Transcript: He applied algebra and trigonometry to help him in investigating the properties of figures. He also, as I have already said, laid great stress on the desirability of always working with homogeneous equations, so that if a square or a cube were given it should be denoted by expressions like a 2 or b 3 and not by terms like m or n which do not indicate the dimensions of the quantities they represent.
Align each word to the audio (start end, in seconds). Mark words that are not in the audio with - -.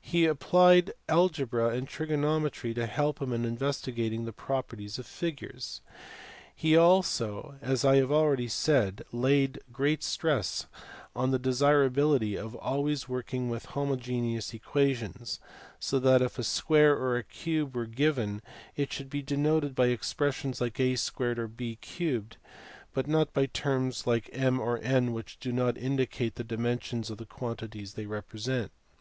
He 0.00 0.26
applied 0.26 0.92
algebra 1.08 1.70
and 1.70 1.88
trigonometry 1.88 2.72
to 2.72 2.86
help 2.86 3.20
him 3.20 3.32
in 3.32 3.44
investigating 3.44 4.24
the 4.24 4.32
properties 4.32 4.96
of 4.96 5.06
figures. 5.06 5.80
He 6.54 6.76
also, 6.76 7.56
as 7.60 7.84
I 7.84 7.96
have 7.96 8.12
already 8.12 8.46
said, 8.46 9.02
laid 9.10 9.58
great 9.72 10.04
stress 10.04 10.68
on 11.16 11.32
the 11.32 11.38
desirability 11.40 12.36
of 12.38 12.54
always 12.54 13.08
working 13.08 13.48
with 13.50 13.64
homogeneous 13.74 14.54
equations, 14.54 15.40
so 15.80 15.98
that 15.98 16.22
if 16.22 16.38
a 16.38 16.44
square 16.44 16.96
or 16.96 17.16
a 17.16 17.24
cube 17.24 17.74
were 17.74 17.86
given 17.86 18.40
it 18.76 18.92
should 18.92 19.10
be 19.10 19.20
denoted 19.20 19.74
by 19.74 19.86
expressions 19.88 20.60
like 20.60 20.78
a 20.78 20.94
2 20.94 21.12
or 21.24 21.48
b 21.48 21.76
3 21.82 22.22
and 22.94 23.08
not 23.08 23.32
by 23.32 23.46
terms 23.46 24.06
like 24.06 24.30
m 24.32 24.60
or 24.60 24.78
n 24.78 25.12
which 25.12 25.40
do 25.40 25.50
not 25.50 25.76
indicate 25.76 26.36
the 26.36 26.44
dimensions 26.44 27.10
of 27.10 27.18
the 27.18 27.26
quantities 27.26 27.94
they 27.94 28.06
represent. 28.06 28.70